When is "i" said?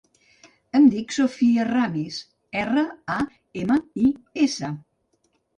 4.07-4.11